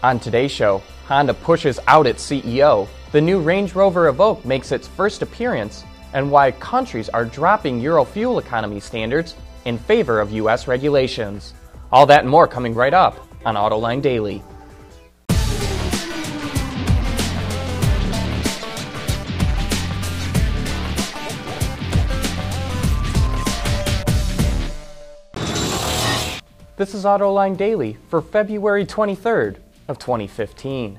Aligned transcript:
On 0.00 0.20
today's 0.20 0.52
show, 0.52 0.80
Honda 1.08 1.34
pushes 1.34 1.80
out 1.88 2.06
its 2.06 2.24
CEO, 2.24 2.86
the 3.10 3.20
new 3.20 3.40
Range 3.40 3.74
Rover 3.74 4.12
Evoque 4.12 4.44
makes 4.44 4.70
its 4.70 4.86
first 4.86 5.22
appearance, 5.22 5.82
and 6.12 6.30
why 6.30 6.52
countries 6.52 7.08
are 7.08 7.24
dropping 7.24 7.80
Euro 7.80 8.04
fuel 8.04 8.38
economy 8.38 8.78
standards 8.78 9.34
in 9.64 9.76
favor 9.76 10.20
of 10.20 10.30
U.S. 10.30 10.68
regulations. 10.68 11.52
All 11.90 12.06
that 12.06 12.20
and 12.20 12.30
more 12.30 12.46
coming 12.46 12.76
right 12.76 12.94
up 12.94 13.26
on 13.44 13.56
Autoline 13.56 14.00
Daily. 14.00 14.40
This 26.76 26.94
is 26.94 27.04
Autoline 27.04 27.56
Daily 27.56 27.96
for 28.08 28.22
February 28.22 28.86
23rd 28.86 29.56
of 29.88 29.98
2015. 29.98 30.98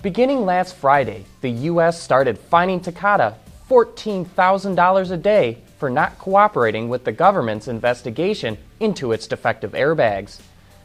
Beginning 0.00 0.44
last 0.44 0.74
Friday, 0.76 1.24
the 1.42 1.50
U.S. 1.50 2.00
started 2.00 2.38
fining 2.38 2.80
Takata 2.80 3.36
$14,000 3.68 5.10
a 5.10 5.16
day 5.16 5.58
for 5.78 5.90
not 5.90 6.18
cooperating 6.18 6.88
with 6.88 7.04
the 7.04 7.12
government's 7.12 7.68
investigation 7.68 8.56
into 8.80 9.12
its 9.12 9.26
defective 9.26 9.72
airbags. 9.72 10.40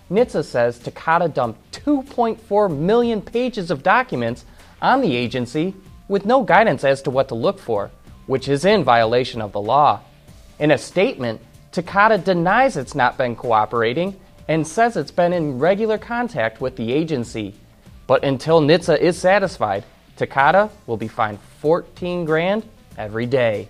NHTSA 0.09 0.43
says 0.45 0.79
Takata 0.79 1.27
dumped 1.27 1.83
2.4 1.85 2.77
million 2.77 3.21
pages 3.21 3.71
of 3.71 3.83
documents 3.83 4.45
on 4.81 5.01
the 5.01 5.15
agency 5.15 5.75
with 6.07 6.25
no 6.25 6.43
guidance 6.43 6.83
as 6.83 7.01
to 7.01 7.11
what 7.11 7.27
to 7.27 7.35
look 7.35 7.59
for, 7.59 7.91
which 8.25 8.47
is 8.47 8.65
in 8.65 8.83
violation 8.83 9.41
of 9.41 9.51
the 9.51 9.61
law. 9.61 9.99
In 10.59 10.71
a 10.71 10.77
statement, 10.77 11.41
Takata 11.71 12.17
denies 12.17 12.77
it's 12.77 12.95
not 12.95 13.17
been 13.17 13.35
cooperating 13.35 14.19
and 14.47 14.65
says 14.65 14.95
it's 14.95 15.11
been 15.11 15.33
in 15.33 15.59
regular 15.59 15.97
contact 15.97 16.61
with 16.61 16.75
the 16.75 16.91
agency. 16.93 17.55
But 18.07 18.23
until 18.23 18.61
NHTSA 18.61 18.99
is 18.99 19.17
satisfied, 19.17 19.83
Takata 20.15 20.69
will 20.85 20.97
be 20.97 21.07
fined 21.07 21.39
14 21.59 22.25
grand 22.25 22.67
every 22.97 23.25
day. 23.25 23.67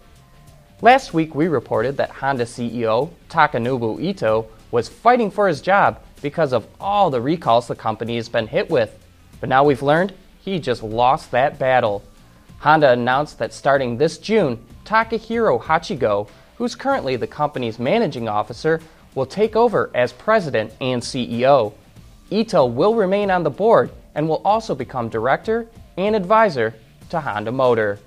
Last 0.81 1.13
week 1.13 1.33
we 1.33 1.47
reported 1.47 1.97
that 1.97 2.11
Honda 2.11 2.45
CEO 2.45 3.09
Takanobu 3.29 3.99
Ito 3.99 4.47
was 4.69 4.87
fighting 4.87 5.31
for 5.31 5.47
his 5.47 5.61
job 5.61 6.03
because 6.21 6.53
of 6.53 6.67
all 6.79 7.09
the 7.09 7.21
recalls 7.21 7.67
the 7.67 7.75
company 7.75 8.15
has 8.15 8.29
been 8.29 8.47
hit 8.47 8.69
with. 8.69 8.97
But 9.39 9.49
now 9.49 9.63
we've 9.63 9.81
learned 9.81 10.13
he 10.39 10.59
just 10.59 10.83
lost 10.83 11.31
that 11.31 11.57
battle. 11.57 12.03
Honda 12.59 12.91
announced 12.91 13.39
that 13.39 13.53
starting 13.53 13.97
this 13.97 14.17
June, 14.17 14.63
Takahiro 14.85 15.61
Hachigo, 15.61 16.29
who's 16.57 16.75
currently 16.75 17.15
the 17.15 17.27
company's 17.27 17.79
managing 17.79 18.27
officer, 18.27 18.79
will 19.17 19.25
take 19.25 19.55
over 19.55 19.89
as 19.95 20.13
president 20.13 20.71
and 20.79 21.01
CEO. 21.01 21.73
Ito 22.29 22.67
will 22.67 22.93
remain 22.93 23.31
on 23.31 23.41
the 23.41 23.49
board 23.49 23.89
and 24.13 24.29
will 24.29 24.43
also 24.45 24.75
become 24.75 25.09
director 25.09 25.67
and 25.97 26.15
advisor 26.15 26.75
to 27.09 27.19
Honda 27.19 27.51
Motor. 27.51 27.97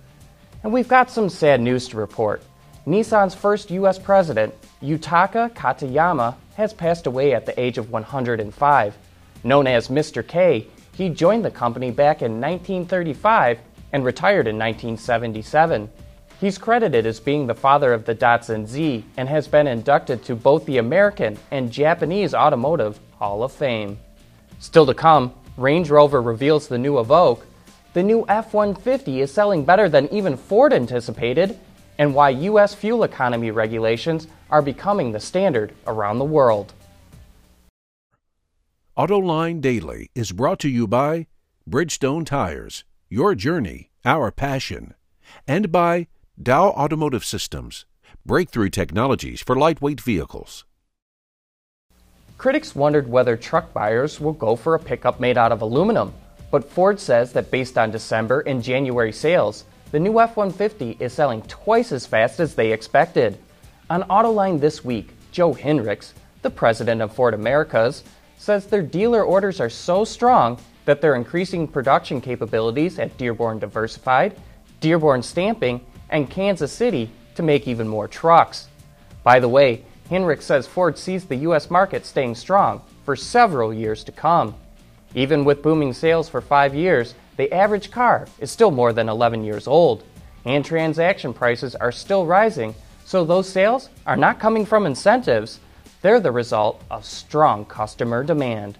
And 0.62 0.72
we've 0.72 0.86
got 0.86 1.11
some 1.11 1.28
sad 1.28 1.61
news 1.61 1.88
to 1.88 1.97
report. 1.97 2.44
Nissan's 2.86 3.34
first 3.34 3.72
U.S. 3.72 3.98
president, 3.98 4.55
Yutaka 4.81 5.50
Katayama, 5.50 6.36
has 6.55 6.72
passed 6.72 7.08
away 7.08 7.34
at 7.34 7.44
the 7.44 7.58
age 7.61 7.77
of 7.77 7.91
105. 7.91 8.97
Known 9.42 9.66
as 9.66 9.88
Mr. 9.88 10.25
K, 10.25 10.69
he 10.92 11.08
joined 11.08 11.44
the 11.44 11.50
company 11.50 11.91
back 11.91 12.22
in 12.22 12.41
1935 12.41 13.58
and 13.92 14.05
retired 14.05 14.47
in 14.47 14.56
1977. 14.56 15.91
He's 16.41 16.56
credited 16.56 17.05
as 17.05 17.20
being 17.20 17.46
the 17.46 17.55
father 17.55 17.92
of 17.92 18.06
the 18.06 18.14
Datsun 18.14 18.66
Z 18.66 19.05
and 19.19 19.28
has 19.28 19.46
been 19.46 19.66
inducted 19.66 20.24
to 20.24 20.34
both 20.34 20.64
the 20.64 20.78
American 20.78 21.38
and 21.50 21.70
Japanese 21.70 22.32
Automotive 22.32 22.98
Hall 23.19 23.42
of 23.42 23.52
Fame. 23.52 23.98
Still 24.58 24.86
to 24.86 24.94
come, 24.94 25.34
Range 25.58 25.91
Rover 25.91 26.22
reveals 26.22 26.66
the 26.66 26.78
new 26.78 26.94
Evoque, 26.94 27.42
the 27.92 28.02
new 28.02 28.24
F 28.27 28.55
150 28.55 29.20
is 29.20 29.30
selling 29.30 29.66
better 29.66 29.91
than 29.91 30.10
even 30.10 30.38
Ford 30.38 30.72
anticipated, 30.72 31.58
and 31.98 32.14
why 32.14 32.30
U.S. 32.30 32.75
fuel 32.75 33.03
economy 33.03 33.50
regulations 33.50 34.26
are 34.48 34.62
becoming 34.62 35.12
the 35.12 35.20
standard 35.20 35.75
around 35.87 36.19
the 36.19 36.25
world. 36.25 36.72
AutoLine 38.97 39.60
Daily 39.60 40.10
is 40.14 40.32
brought 40.32 40.60
to 40.60 40.70
you 40.70 40.87
by 40.87 41.26
Bridgestone 41.69 42.25
Tires, 42.25 42.84
your 43.10 43.34
journey, 43.34 43.91
our 44.06 44.31
passion, 44.31 44.94
and 45.47 45.70
by 45.70 46.06
Dow 46.42 46.68
Automotive 46.68 47.22
Systems, 47.22 47.84
breakthrough 48.24 48.70
technologies 48.70 49.42
for 49.42 49.56
lightweight 49.56 50.00
vehicles. 50.00 50.64
Critics 52.38 52.74
wondered 52.74 53.06
whether 53.06 53.36
truck 53.36 53.74
buyers 53.74 54.20
will 54.20 54.32
go 54.32 54.56
for 54.56 54.74
a 54.74 54.78
pickup 54.78 55.20
made 55.20 55.36
out 55.36 55.52
of 55.52 55.60
aluminum, 55.60 56.14
but 56.50 56.64
Ford 56.64 56.98
says 56.98 57.34
that 57.34 57.50
based 57.50 57.76
on 57.76 57.90
December 57.90 58.40
and 58.40 58.62
January 58.62 59.12
sales, 59.12 59.64
the 59.90 60.00
new 60.00 60.18
F 60.18 60.34
150 60.34 60.96
is 60.98 61.12
selling 61.12 61.42
twice 61.42 61.92
as 61.92 62.06
fast 62.06 62.40
as 62.40 62.54
they 62.54 62.72
expected. 62.72 63.36
On 63.90 64.04
Autoline 64.04 64.60
this 64.60 64.82
week, 64.82 65.10
Joe 65.32 65.52
Hinrichs, 65.52 66.14
the 66.40 66.48
president 66.48 67.02
of 67.02 67.14
Ford 67.14 67.34
Americas, 67.34 68.02
says 68.38 68.66
their 68.66 68.80
dealer 68.80 69.22
orders 69.22 69.60
are 69.60 69.68
so 69.68 70.06
strong 70.06 70.58
that 70.86 71.02
they're 71.02 71.16
increasing 71.16 71.68
production 71.68 72.18
capabilities 72.18 72.98
at 72.98 73.18
Dearborn 73.18 73.58
Diversified, 73.58 74.34
Dearborn 74.80 75.22
Stamping, 75.22 75.84
and 76.10 76.28
Kansas 76.28 76.72
City 76.72 77.10
to 77.34 77.43
make 77.43 77.66
even 77.66 77.88
more 77.88 78.09
trucks. 78.09 78.69
By 79.22 79.41
the 79.41 79.48
way, 79.48 79.84
Hinrich 80.10 80.43
says 80.43 80.66
Ford 80.66 80.98
sees 80.98 81.25
the 81.25 81.37
U.S. 81.37 81.71
market 81.71 82.04
staying 82.04 82.34
strong 82.34 82.82
for 83.04 83.16
several 83.16 83.72
years 83.72 84.04
to 84.04 84.12
come. 84.12 84.54
Even 85.15 85.44
with 85.44 85.62
booming 85.62 85.93
sales 85.93 86.28
for 86.28 86.41
five 86.41 86.75
years, 86.75 87.15
the 87.37 87.53
average 87.53 87.91
car 87.91 88.26
is 88.38 88.50
still 88.50 88.70
more 88.70 88.93
than 88.93 89.09
11 89.09 89.44
years 89.44 89.66
old, 89.66 90.04
and 90.44 90.65
transaction 90.65 91.32
prices 91.32 91.75
are 91.75 91.93
still 91.93 92.26
rising, 92.26 92.75
so 93.04 93.25
those 93.25 93.49
sales 93.49 93.88
are 94.06 94.16
not 94.16 94.38
coming 94.38 94.66
from 94.66 94.87
incentives, 94.87 95.60
they're 96.03 96.20
the 96.20 96.32
result 96.32 96.82
of 96.91 97.04
strong 97.04 97.65
customer 97.65 98.25
demand. 98.25 98.78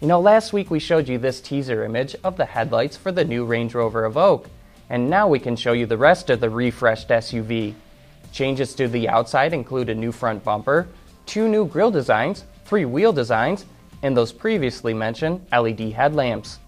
You 0.00 0.06
know, 0.06 0.20
last 0.20 0.52
week 0.52 0.70
we 0.70 0.78
showed 0.78 1.08
you 1.08 1.18
this 1.18 1.40
teaser 1.40 1.84
image 1.84 2.14
of 2.22 2.36
the 2.36 2.44
headlights 2.44 2.96
for 2.96 3.10
the 3.10 3.24
new 3.24 3.44
Range 3.44 3.74
Rover 3.74 4.08
Evoque, 4.08 4.46
and 4.90 5.08
now 5.08 5.28
we 5.28 5.38
can 5.38 5.56
show 5.56 5.72
you 5.72 5.86
the 5.86 5.96
rest 5.96 6.30
of 6.30 6.40
the 6.40 6.50
refreshed 6.50 7.08
SUV. 7.08 7.74
Changes 8.32 8.74
to 8.74 8.88
the 8.88 9.08
outside 9.08 9.52
include 9.52 9.88
a 9.88 9.94
new 9.94 10.12
front 10.12 10.42
bumper, 10.44 10.88
two 11.26 11.48
new 11.48 11.66
grille 11.66 11.90
designs, 11.90 12.44
three 12.64 12.84
wheel 12.84 13.12
designs, 13.12 13.64
and 14.02 14.16
those 14.16 14.32
previously 14.32 14.94
mentioned 14.94 15.44
LED 15.52 15.92
headlamps. 15.92 16.58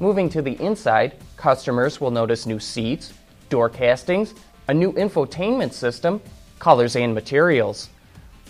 Moving 0.00 0.28
to 0.30 0.42
the 0.42 0.60
inside, 0.62 1.14
customers 1.36 2.00
will 2.00 2.10
notice 2.10 2.46
new 2.46 2.58
seats, 2.58 3.12
door 3.48 3.68
castings, 3.68 4.34
a 4.68 4.74
new 4.74 4.92
infotainment 4.92 5.72
system, 5.72 6.20
colors, 6.58 6.96
and 6.96 7.14
materials. 7.14 7.88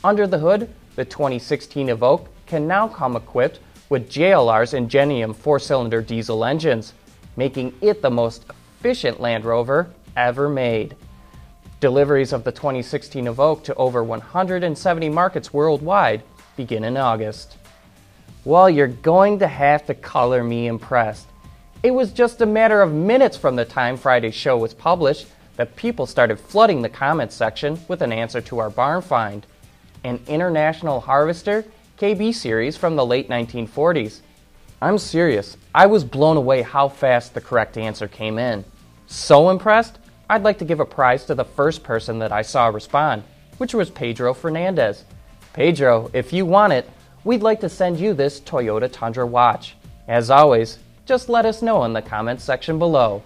Under 0.02 0.26
the 0.26 0.38
hood, 0.38 0.68
the 0.96 1.04
2016 1.04 1.88
Evoque 1.88 2.26
can 2.46 2.66
now 2.66 2.88
come 2.88 3.16
equipped 3.16 3.60
with 3.88 4.10
JLR's 4.10 4.74
Ingenium 4.74 5.34
four 5.34 5.58
cylinder 5.58 6.00
diesel 6.00 6.44
engines, 6.44 6.94
making 7.36 7.74
it 7.80 8.00
the 8.00 8.10
most 8.10 8.44
efficient 8.84 9.18
Land 9.18 9.46
Rover 9.46 9.88
ever 10.14 10.46
made. 10.46 10.94
Deliveries 11.80 12.34
of 12.34 12.44
the 12.44 12.52
2016 12.52 13.24
Evoque 13.24 13.64
to 13.64 13.74
over 13.76 14.04
170 14.04 15.08
markets 15.08 15.54
worldwide 15.54 16.22
begin 16.54 16.84
in 16.84 16.98
August. 16.98 17.56
Well, 18.44 18.68
you're 18.68 18.88
going 18.88 19.38
to 19.38 19.46
have 19.46 19.86
to 19.86 19.94
color 19.94 20.44
me 20.44 20.66
impressed. 20.66 21.28
It 21.82 21.92
was 21.92 22.12
just 22.12 22.42
a 22.42 22.46
matter 22.46 22.82
of 22.82 22.92
minutes 22.92 23.38
from 23.38 23.56
the 23.56 23.64
time 23.64 23.96
Friday's 23.96 24.34
show 24.34 24.58
was 24.58 24.74
published 24.74 25.28
that 25.56 25.76
people 25.76 26.04
started 26.04 26.38
flooding 26.38 26.82
the 26.82 26.90
comments 26.90 27.34
section 27.34 27.80
with 27.88 28.02
an 28.02 28.12
answer 28.12 28.42
to 28.42 28.58
our 28.58 28.68
barn 28.68 29.00
find 29.00 29.46
an 30.04 30.20
International 30.26 31.00
Harvester 31.00 31.64
KB 31.98 32.34
series 32.34 32.76
from 32.76 32.96
the 32.96 33.06
late 33.06 33.30
1940s. 33.30 34.20
I'm 34.82 34.98
serious, 34.98 35.56
I 35.74 35.86
was 35.86 36.04
blown 36.04 36.36
away 36.36 36.60
how 36.60 36.90
fast 36.90 37.32
the 37.32 37.40
correct 37.40 37.78
answer 37.78 38.06
came 38.06 38.38
in. 38.38 38.66
So 39.06 39.50
impressed, 39.50 39.98
I'd 40.28 40.42
like 40.42 40.58
to 40.58 40.64
give 40.64 40.80
a 40.80 40.86
prize 40.86 41.24
to 41.26 41.34
the 41.34 41.44
first 41.44 41.82
person 41.82 42.18
that 42.20 42.32
I 42.32 42.42
saw 42.42 42.68
respond, 42.68 43.22
which 43.58 43.74
was 43.74 43.90
Pedro 43.90 44.34
Fernandez. 44.34 45.04
Pedro, 45.52 46.10
if 46.12 46.32
you 46.32 46.46
want 46.46 46.72
it, 46.72 46.88
we'd 47.24 47.42
like 47.42 47.60
to 47.60 47.68
send 47.68 48.00
you 48.00 48.14
this 48.14 48.40
Toyota 48.40 48.90
Tundra 48.90 49.26
watch. 49.26 49.76
As 50.08 50.30
always, 50.30 50.78
just 51.06 51.28
let 51.28 51.44
us 51.44 51.62
know 51.62 51.84
in 51.84 51.92
the 51.92 52.02
comments 52.02 52.44
section 52.44 52.78
below. 52.78 53.22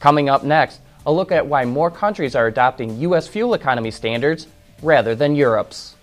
Coming 0.00 0.28
up 0.28 0.42
next, 0.42 0.80
a 1.06 1.12
look 1.12 1.30
at 1.30 1.46
why 1.46 1.64
more 1.64 1.90
countries 1.90 2.34
are 2.34 2.46
adopting 2.46 2.98
U.S. 3.00 3.28
fuel 3.28 3.54
economy 3.54 3.90
standards 3.90 4.46
rather 4.82 5.14
than 5.14 5.36
Europe's. 5.36 5.94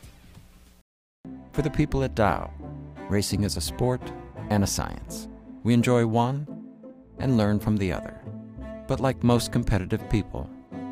For 1.51 1.61
the 1.61 1.69
people 1.69 2.03
at 2.03 2.15
Dow, 2.15 2.51
racing 3.09 3.43
is 3.43 3.57
a 3.57 3.61
sport 3.61 4.01
and 4.49 4.63
a 4.63 4.67
science. 4.67 5.27
We 5.63 5.73
enjoy 5.73 6.07
one 6.07 6.47
and 7.19 7.37
learn 7.37 7.59
from 7.59 7.77
the 7.77 7.91
other. 7.91 8.20
But 8.91 8.99
like 8.99 9.23
most 9.23 9.53
competitive 9.53 10.01
people, 10.09 10.49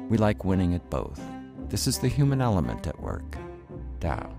we 0.08 0.18
like 0.18 0.46
winning 0.46 0.74
at 0.74 0.90
both. 0.90 1.20
This 1.68 1.86
is 1.86 2.00
the 2.00 2.08
human 2.08 2.40
element 2.40 2.88
at 2.88 2.98
work. 3.02 3.38
Dow. 4.00 4.34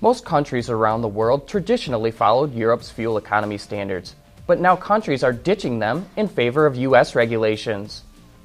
Most 0.00 0.24
countries 0.24 0.70
around 0.70 1.02
the 1.02 1.08
world 1.08 1.46
traditionally 1.46 2.12
followed 2.12 2.54
Europe's 2.54 2.90
fuel 2.90 3.18
economy 3.18 3.58
standards, 3.58 4.16
but 4.46 4.58
now 4.58 4.74
countries 4.74 5.22
are 5.22 5.34
ditching 5.34 5.80
them 5.80 6.06
in 6.16 6.28
favor 6.28 6.64
of 6.64 6.76
U.S. 6.76 7.14
regulations. 7.14 8.04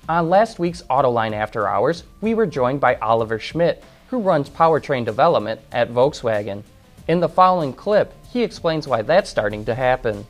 On 0.09 0.29
last 0.29 0.59
week's 0.59 0.81
Autoline 0.89 1.31
After 1.31 1.69
Hours, 1.69 2.03
we 2.19 2.33
were 2.33 2.45
joined 2.45 2.81
by 2.81 2.95
Oliver 2.95 3.39
Schmidt, 3.39 3.81
who 4.09 4.19
runs 4.19 4.49
powertrain 4.49 5.05
development 5.05 5.61
at 5.71 5.89
Volkswagen. 5.89 6.63
In 7.07 7.21
the 7.21 7.29
following 7.29 7.71
clip, 7.71 8.13
he 8.29 8.43
explains 8.43 8.89
why 8.89 9.03
that's 9.03 9.29
starting 9.29 9.63
to 9.63 9.73
happen. 9.73 10.27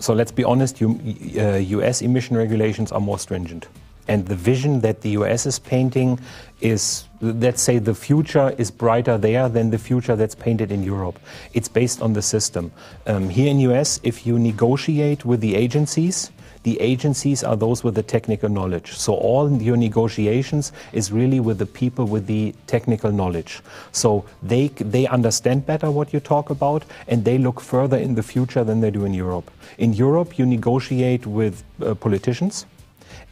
So 0.00 0.14
let's 0.14 0.32
be 0.32 0.44
honest, 0.44 0.80
uh, 0.82 0.86
US 0.86 2.02
emission 2.02 2.36
regulations 2.36 2.92
are 2.92 3.00
more 3.00 3.18
stringent. 3.18 3.68
And 4.08 4.26
the 4.26 4.34
vision 4.34 4.80
that 4.80 5.02
the 5.02 5.10
US 5.10 5.44
is 5.44 5.58
painting 5.58 6.18
is, 6.60 7.04
let's 7.20 7.60
say, 7.60 7.78
the 7.78 7.94
future 7.94 8.54
is 8.56 8.70
brighter 8.70 9.18
there 9.18 9.48
than 9.50 9.70
the 9.70 9.78
future 9.78 10.16
that's 10.16 10.34
painted 10.34 10.72
in 10.72 10.82
Europe. 10.82 11.18
It's 11.52 11.68
based 11.68 12.00
on 12.00 12.14
the 12.14 12.22
system. 12.22 12.72
Um, 13.06 13.28
here 13.28 13.50
in 13.50 13.60
US, 13.60 14.00
if 14.02 14.26
you 14.26 14.38
negotiate 14.38 15.26
with 15.26 15.40
the 15.40 15.54
agencies, 15.54 16.30
the 16.62 16.80
agencies 16.80 17.44
are 17.44 17.56
those 17.56 17.84
with 17.84 17.94
the 17.94 18.02
technical 18.02 18.48
knowledge. 18.48 18.92
So 18.92 19.14
all 19.14 19.50
your 19.50 19.76
negotiations 19.76 20.72
is 20.92 21.12
really 21.12 21.40
with 21.40 21.58
the 21.58 21.66
people 21.66 22.06
with 22.06 22.26
the 22.26 22.54
technical 22.66 23.12
knowledge. 23.12 23.60
So 23.92 24.24
they 24.42 24.68
they 24.68 25.06
understand 25.06 25.66
better 25.66 25.90
what 25.90 26.12
you 26.12 26.20
talk 26.20 26.50
about 26.50 26.84
and 27.06 27.24
they 27.24 27.38
look 27.38 27.60
further 27.60 27.96
in 27.96 28.14
the 28.14 28.22
future 28.22 28.64
than 28.64 28.80
they 28.80 28.90
do 28.90 29.04
in 29.04 29.14
Europe. 29.14 29.50
In 29.78 29.92
Europe, 29.92 30.38
you 30.38 30.46
negotiate 30.46 31.26
with 31.26 31.62
uh, 31.82 31.94
politicians 31.94 32.66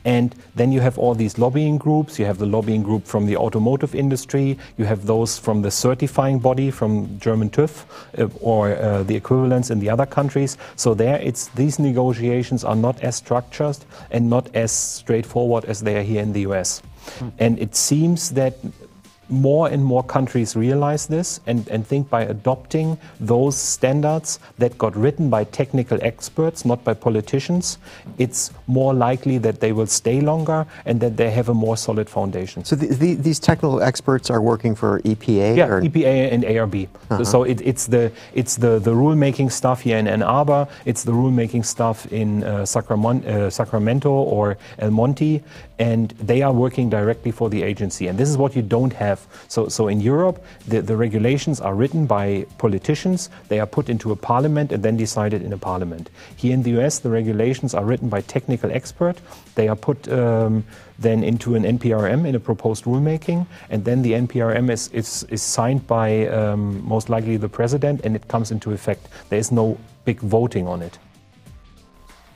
and 0.04 0.34
then 0.54 0.70
you 0.70 0.80
have 0.80 0.98
all 0.98 1.14
these 1.14 1.36
lobbying 1.36 1.78
groups. 1.78 2.18
You 2.18 2.26
have 2.26 2.38
the 2.38 2.46
lobbying 2.46 2.82
group 2.82 3.06
from 3.06 3.26
the 3.26 3.36
automotive 3.36 3.94
industry. 3.94 4.56
You 4.78 4.84
have 4.84 5.06
those 5.06 5.38
from 5.38 5.62
the 5.62 5.70
certifying 5.70 6.38
body 6.38 6.70
from 6.70 7.18
German 7.18 7.50
TÜV 7.50 7.84
uh, 8.18 8.28
or 8.40 8.76
uh, 8.76 9.02
the 9.02 9.16
equivalents 9.16 9.70
in 9.70 9.80
the 9.80 9.90
other 9.90 10.06
countries. 10.06 10.58
So 10.76 10.94
there, 10.94 11.18
it's 11.18 11.48
these 11.48 11.78
negotiations 11.78 12.62
are 12.62 12.76
not 12.76 13.00
as 13.00 13.16
structured 13.16 13.78
and 14.12 14.30
not 14.30 14.48
as 14.54 14.70
straightforward 14.70 15.64
as 15.64 15.80
they 15.82 15.96
are 15.96 16.02
here 16.02 16.22
in 16.22 16.32
the 16.32 16.42
US. 16.42 16.82
Mm. 17.18 17.32
And 17.38 17.58
it 17.58 17.74
seems 17.74 18.30
that 18.30 18.54
more 19.28 19.68
and 19.68 19.84
more 19.84 20.02
countries 20.02 20.56
realize 20.56 21.06
this 21.06 21.40
and, 21.46 21.68
and 21.68 21.86
think 21.86 22.08
by 22.08 22.22
adopting 22.22 22.98
those 23.20 23.56
standards 23.56 24.38
that 24.58 24.76
got 24.78 24.96
written 24.96 25.30
by 25.30 25.44
technical 25.44 25.98
experts, 26.02 26.64
not 26.64 26.82
by 26.84 26.94
politicians, 26.94 27.78
it's 28.18 28.52
more 28.66 28.94
likely 28.94 29.38
that 29.38 29.60
they 29.60 29.72
will 29.72 29.86
stay 29.86 30.20
longer 30.20 30.66
and 30.84 31.00
that 31.00 31.16
they 31.16 31.30
have 31.30 31.48
a 31.48 31.54
more 31.54 31.76
solid 31.76 32.08
foundation. 32.08 32.64
So 32.64 32.76
the, 32.76 32.86
the, 32.94 33.14
these 33.14 33.38
technical 33.38 33.82
experts 33.82 34.30
are 34.30 34.40
working 34.40 34.74
for 34.74 35.00
EPA? 35.00 35.56
Yeah, 35.56 35.66
or? 35.66 35.82
EPA 35.82 36.32
and 36.32 36.44
ARB. 36.44 36.88
Uh-huh. 37.10 37.24
So 37.24 37.42
it, 37.42 37.60
it's, 37.62 37.86
the, 37.86 38.12
it's 38.34 38.56
the, 38.56 38.78
the 38.78 38.92
rulemaking 38.92 39.50
stuff 39.50 39.80
here 39.82 39.98
in 39.98 40.06
Ann 40.06 40.22
Arbor, 40.22 40.68
it's 40.84 41.04
the 41.04 41.12
rulemaking 41.12 41.64
stuff 41.64 42.10
in 42.12 42.44
uh, 42.44 42.64
Sacramento, 42.64 43.46
uh, 43.46 43.50
Sacramento 43.50 44.10
or 44.10 44.56
El 44.78 44.90
Monte, 44.90 45.42
and 45.78 46.10
they 46.12 46.42
are 46.42 46.52
working 46.52 46.88
directly 46.88 47.30
for 47.30 47.50
the 47.50 47.62
agency. 47.62 48.08
And 48.08 48.18
this 48.18 48.28
is 48.28 48.36
what 48.36 48.56
you 48.56 48.62
don't 48.62 48.92
have. 49.16 49.26
So, 49.48 49.68
so 49.68 49.88
in 49.88 50.00
Europe, 50.00 50.44
the, 50.68 50.80
the 50.82 50.96
regulations 50.96 51.60
are 51.60 51.74
written 51.74 52.06
by 52.06 52.46
politicians, 52.58 53.30
they 53.48 53.60
are 53.60 53.66
put 53.66 53.88
into 53.88 54.12
a 54.12 54.16
parliament 54.16 54.72
and 54.72 54.82
then 54.82 54.96
decided 54.96 55.42
in 55.42 55.52
a 55.52 55.58
parliament. 55.58 56.10
Here 56.36 56.54
in 56.54 56.62
the 56.62 56.80
US, 56.80 56.98
the 56.98 57.10
regulations 57.10 57.74
are 57.74 57.84
written 57.84 58.08
by 58.08 58.20
technical 58.22 58.70
expert, 58.70 59.16
they 59.54 59.68
are 59.68 59.76
put 59.76 60.08
um, 60.08 60.64
then 60.98 61.22
into 61.24 61.54
an 61.54 61.62
NPRM 61.62 62.26
in 62.26 62.34
a 62.34 62.40
proposed 62.40 62.84
rulemaking, 62.84 63.46
and 63.70 63.84
then 63.84 64.02
the 64.02 64.12
NPRM 64.12 64.70
is, 64.70 64.88
is, 64.88 65.26
is 65.28 65.42
signed 65.42 65.86
by 65.86 66.26
um, 66.28 66.86
most 66.86 67.08
likely 67.08 67.36
the 67.36 67.48
president 67.48 68.00
and 68.04 68.16
it 68.16 68.28
comes 68.28 68.50
into 68.50 68.72
effect. 68.72 69.08
There 69.28 69.38
is 69.38 69.52
no 69.52 69.78
big 70.04 70.20
voting 70.20 70.66
on 70.66 70.82
it. 70.82 70.98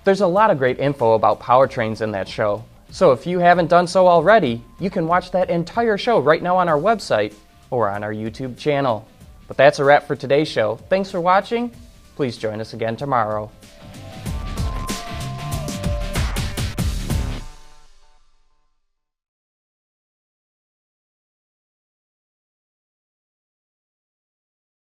There's 0.04 0.22
a 0.22 0.26
lot 0.26 0.50
of 0.50 0.58
great 0.58 0.78
info 0.78 1.12
about 1.12 1.40
powertrains 1.40 2.00
in 2.00 2.12
that 2.12 2.26
show. 2.26 2.64
So 2.90 3.12
if 3.12 3.26
you 3.26 3.38
haven't 3.38 3.68
done 3.68 3.86
so 3.86 4.08
already, 4.08 4.62
you 4.80 4.90
can 4.90 5.06
watch 5.06 5.30
that 5.30 5.48
entire 5.48 5.96
show 5.96 6.18
right 6.18 6.42
now 6.42 6.56
on 6.56 6.68
our 6.68 6.78
website 6.78 7.34
or 7.70 7.88
on 7.88 8.02
our 8.02 8.12
YouTube 8.12 8.58
channel. 8.58 9.06
But 9.46 9.56
that's 9.56 9.78
a 9.78 9.84
wrap 9.84 10.06
for 10.06 10.16
today's 10.16 10.48
show. 10.48 10.76
Thanks 10.88 11.10
for 11.10 11.20
watching. 11.20 11.72
Please 12.16 12.36
join 12.36 12.60
us 12.60 12.74
again 12.74 12.96
tomorrow. 12.96 13.50